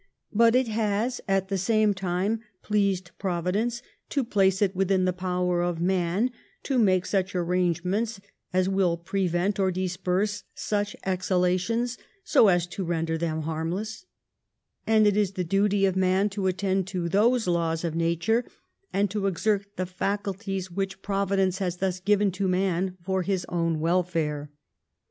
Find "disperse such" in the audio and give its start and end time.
9.69-10.95